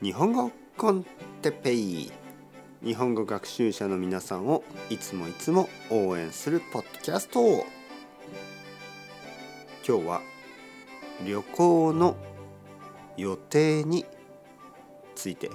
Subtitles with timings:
[0.00, 1.04] 日本語コン
[1.42, 2.12] テペイ。
[2.84, 7.40] 日本語学習者の皆さんをいつもいつも応援するポッドキャスト。
[9.84, 10.22] 今日は
[11.26, 12.16] 旅行の
[13.16, 14.06] 予定に
[15.16, 15.50] ついて。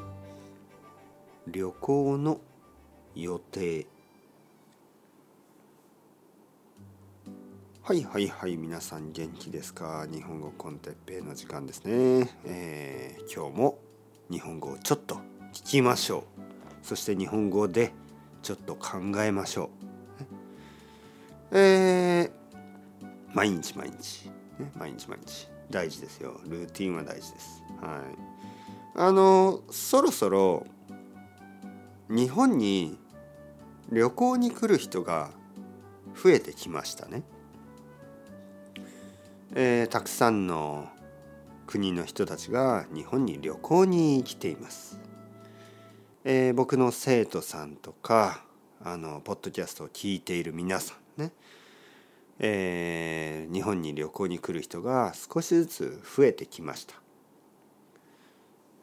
[1.48, 2.42] 旅行の
[3.16, 3.88] 予定。
[7.82, 10.06] はいはいはい皆さん元気ですか？
[10.12, 13.80] 日本語コンテッペイの時間ですね、えー、今日も
[14.34, 15.18] 日本語をちょっと
[15.54, 16.42] 聞きましょう。
[16.82, 17.94] そして日本語で
[18.42, 19.70] ちょっと考えましょ
[21.52, 21.56] う。
[21.56, 22.32] えー、
[23.36, 25.48] 毎日毎日、ね、毎日毎日。
[25.70, 26.42] 大事ですよ。
[26.48, 27.62] ルーティンは大事です。
[27.80, 28.02] はい。
[28.96, 30.66] あのそろそろ
[32.10, 32.98] 日本に
[33.92, 35.30] 旅行に来る人が
[36.16, 37.22] 増えてきましたね。
[39.54, 40.90] えー、たくさんの
[41.68, 45.00] 国の人たちが日本に旅行に来ています。
[46.24, 48.46] えー、僕の生徒さんとか
[48.82, 51.32] あのポッドキャストを聞いている皆さんね、
[52.40, 56.96] えー、日本に旅行に来る人が少しずつ増えてきました。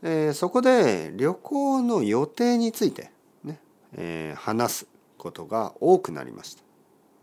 [0.02, 3.10] えー、そこで旅行の予定について
[3.44, 3.60] ね、
[3.92, 4.86] えー、話す
[5.18, 6.62] ことが多くなりました。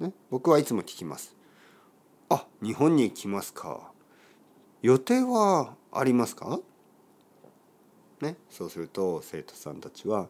[0.05, 1.35] ね、僕はいつも聞きます。
[2.29, 3.91] あ日本に来ますか
[4.81, 6.59] 予定はありますか？
[8.21, 10.27] ねそうすると生徒さんたちは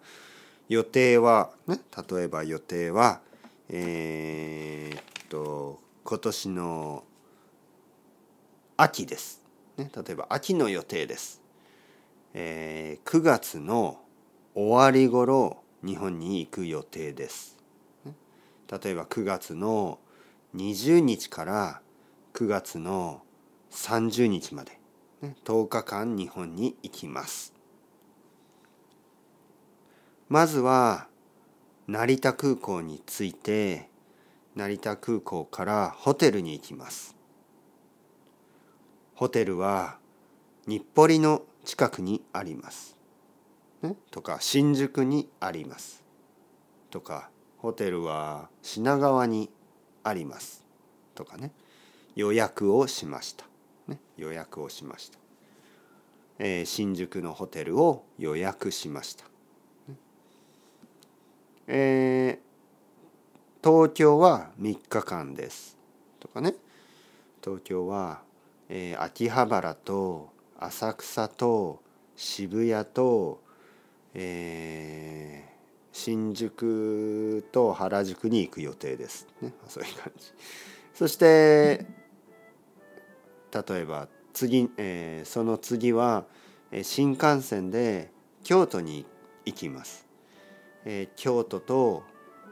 [0.70, 3.22] 予定はね例えば予定は
[3.70, 7.04] えー、っと今年の
[8.78, 9.44] 秋です、
[9.78, 11.42] ね、例えば秋の予定です、
[12.34, 14.00] えー、9月の
[14.54, 17.58] 終わり頃日本に行く予定です、
[18.06, 18.14] ね、
[18.72, 20.00] 例えば9月の
[20.56, 21.82] 20日から
[22.34, 23.22] 9月の
[23.72, 24.80] 30日まで、
[25.22, 27.54] ね、10日間日本に行きます。
[30.30, 31.08] まずは
[31.88, 33.90] 成田空港に着いて
[34.56, 37.16] 成田空港からホテルに行きます。
[39.16, 39.98] ホテルは
[40.68, 42.98] 日暮里の近くにあります、
[43.82, 46.04] ね、とか新宿にあります。
[46.92, 49.50] とかホテルは品川に
[50.04, 50.66] あります。
[51.16, 51.52] とかね
[52.16, 53.47] 予約をしました、
[53.88, 55.18] ね、予約をしました、
[56.40, 59.26] えー、新宿のホテルを予約しました、
[59.88, 59.96] ね、
[61.68, 62.48] えー、
[63.70, 65.78] 東京は3日間です。
[66.20, 66.56] とかね。
[67.44, 68.22] 東京は、
[68.70, 71.82] えー、秋葉原と浅草と
[72.16, 73.42] 渋谷と、
[74.14, 75.52] えー、
[75.92, 80.32] 新宿と原宿に行く予定です、ね、そういう感じ。
[80.94, 81.86] そして
[83.68, 86.26] 例えば次、えー、その次は
[86.84, 88.12] 新幹線で
[88.44, 89.06] 京都に
[89.46, 90.08] 行きます、
[90.86, 92.04] えー、京都と、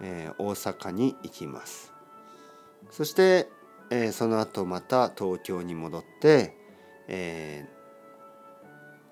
[0.01, 1.93] えー、大阪に行きます。
[2.91, 3.49] そして、
[3.89, 6.55] えー、その後また東京に戻って、
[7.07, 7.65] え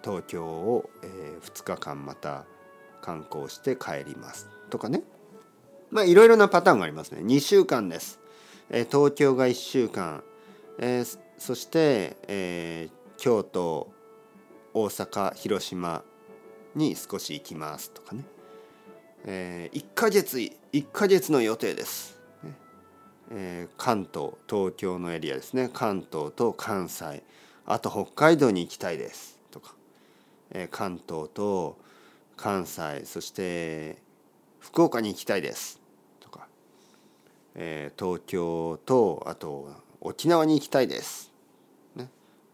[0.01, 2.45] ー、東京を、えー、2日間また
[3.01, 4.47] 観光して帰ります。
[4.69, 5.03] とかね。
[5.91, 7.21] まあいろいろなパターンがありますね。
[7.21, 8.19] 2週間です、
[8.69, 10.23] えー、東京が1週間、
[10.79, 13.91] えー、そして、えー、京都
[14.73, 16.01] 大阪広島
[16.73, 18.23] に少し行きますとかね、
[19.25, 22.53] えー、1ヶ月1ヶ月の予定です、ね。
[23.31, 25.69] えー、関東東京のエリアですね。
[25.73, 27.23] 関東と関西。
[27.65, 29.75] あと北海道に行きたいですとか、
[30.51, 31.77] えー、関東と
[32.37, 33.03] 関西。
[33.03, 33.97] そして
[34.61, 35.81] 福岡に行きたいです
[36.21, 36.47] とか、
[37.55, 41.32] えー、東京とあと沖縄に行きたいです。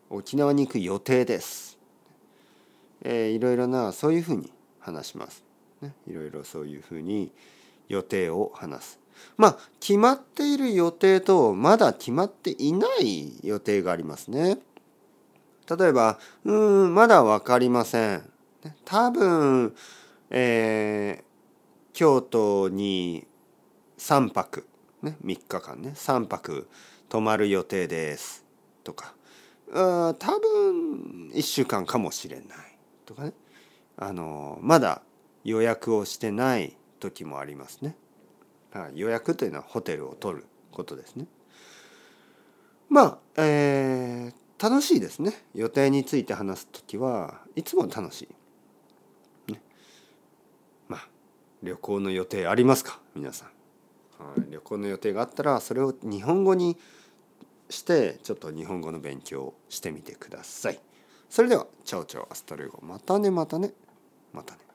[0.10, 1.78] 沖縄に行く予定です。
[3.02, 5.44] えー、いろいろなそういうふうに話します。
[5.82, 7.32] ね、いろいろそういうふうに
[7.88, 9.00] 予定を話す。
[9.38, 14.58] まあ決まっている予定とまだ決まっていない予定がありますね。
[15.78, 18.30] 例えばうんまだ分かりません。
[18.86, 19.76] 多分、
[20.32, 21.24] えー、
[21.94, 23.26] 京都に
[23.98, 24.68] 3泊、
[25.02, 26.68] ね、3日間ね3泊
[27.08, 28.46] 泊まる予定です
[28.84, 29.14] とか
[29.74, 32.48] あ多分1週間かもしれない
[33.06, 33.34] とかね
[33.98, 35.02] あのまだ
[35.44, 37.96] 予約をしてない時もありますね。
[38.72, 41.28] はい、予約というのはホテルを取ることですね。
[42.90, 45.34] まあ、えー、楽しいですね。
[45.54, 48.28] 予定について話す時はいつも楽し
[49.48, 49.52] い。
[49.54, 49.62] ね、
[50.88, 51.08] まあ
[51.64, 53.00] 旅行の予定ありますか？
[53.16, 53.50] 皆さん。
[54.24, 56.78] はい、旅行の予定があったらそれを日本語に
[57.70, 60.80] してちょっと日本語の勉強をしてみてください。
[61.30, 62.80] それではチャオチャオアスタレゴ。
[62.82, 63.72] またねまたね。
[64.34, 64.69] またね。